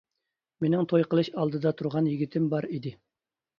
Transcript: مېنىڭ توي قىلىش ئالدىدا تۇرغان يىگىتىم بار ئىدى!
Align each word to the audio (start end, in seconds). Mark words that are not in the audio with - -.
مېنىڭ 0.65 0.87
توي 0.93 1.05
قىلىش 1.11 1.29
ئالدىدا 1.35 1.75
تۇرغان 1.83 2.11
يىگىتىم 2.15 2.51
بار 2.57 2.71
ئىدى! 2.73 2.97